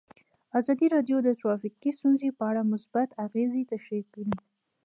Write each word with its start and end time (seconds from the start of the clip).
ازادي 0.59 0.87
راډیو 0.95 1.17
د 1.23 1.29
ټرافیکي 1.41 1.91
ستونزې 1.97 2.29
په 2.37 2.43
اړه 2.49 2.61
مثبت 2.73 3.09
اغېزې 3.25 3.63
تشریح 3.71 4.05
کړي. 4.13 4.33